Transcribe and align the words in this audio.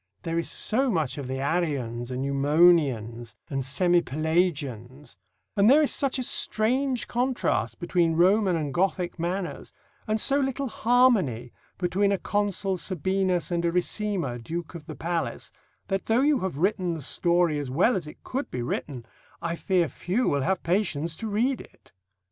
There 0.23 0.39
is 0.39 0.49
so 0.49 0.89
much 0.89 1.19
of 1.19 1.27
the 1.27 1.37
Arians 1.39 2.09
and 2.09 2.25
Eumonians, 2.25 3.35
and 3.51 3.63
semi 3.63 4.01
Pelagians; 4.01 5.15
and 5.55 5.69
there 5.69 5.83
is 5.83 5.93
such 5.93 6.17
a 6.17 6.23
strange 6.23 7.07
contrast 7.07 7.79
between 7.79 8.15
Roman 8.15 8.55
and 8.55 8.73
Gothic 8.73 9.19
manners, 9.19 9.71
and 10.07 10.19
so 10.19 10.39
little 10.39 10.65
harmony 10.69 11.53
between 11.77 12.11
a 12.11 12.17
Consul 12.17 12.77
Sabinus 12.77 13.51
and 13.51 13.63
a 13.63 13.71
Ricimer, 13.71 14.41
Duke 14.41 14.73
of 14.73 14.87
the 14.87 14.95
palace, 14.95 15.51
that 15.87 16.07
though 16.07 16.21
you 16.21 16.39
have 16.39 16.57
written 16.57 16.95
the 16.95 17.03
story 17.03 17.59
as 17.59 17.69
well 17.69 17.95
as 17.95 18.07
it 18.07 18.23
could 18.23 18.49
be 18.49 18.63
written, 18.63 19.05
I 19.39 19.55
fear 19.55 19.87
few 19.87 20.27
will 20.27 20.41
have 20.41 20.63
patience 20.63 21.15
to 21.17 21.27
read 21.27 21.61
it." 21.61 21.93